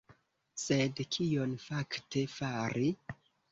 [0.61, 2.93] Sed kion fakte fari?